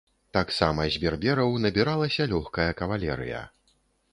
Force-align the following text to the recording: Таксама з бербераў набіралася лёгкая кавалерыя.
Таксама 0.35 0.87
з 0.95 1.01
бербераў 1.03 1.53
набіралася 1.65 2.27
лёгкая 2.33 2.67
кавалерыя. 2.81 3.45